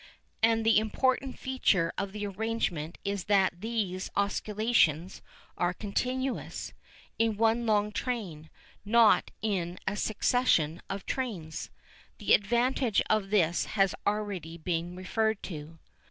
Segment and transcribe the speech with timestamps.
[0.41, 5.21] And the important feature of the arrangement is that these oscillations
[5.59, 6.73] are continuous,
[7.19, 8.49] in one long train,
[8.83, 11.69] not in a succession of trains.
[12.17, 15.77] The advantage of this has already been referred to.